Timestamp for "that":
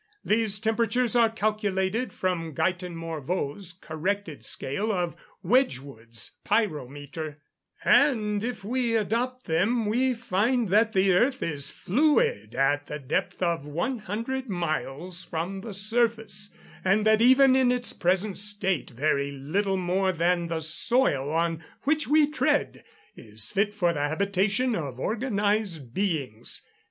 10.69-10.93, 17.05-17.21